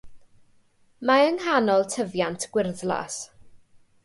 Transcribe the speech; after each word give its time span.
Mae 1.09 1.27
ynghanol 1.33 1.85
tyfiant 1.97 2.49
gwyrddlas. 2.57 3.21